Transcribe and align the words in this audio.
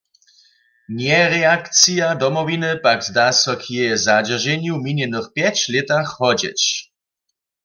Njereakcija 0.95 2.07
Domowiny 2.23 2.71
pak 2.85 2.99
zda 3.09 3.27
so 3.41 3.53
k 3.61 3.63
jeje 3.75 3.95
zadźerženju 4.05 4.73
w 4.77 4.83
minjenych 4.85 5.27
pjeć 5.35 5.57
lětach 5.73 6.09
hodźeć. 6.19 6.61